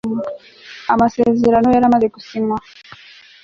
amasezerano 0.93 1.67
yaramaze 1.75 2.07
gusinywa 2.15 2.57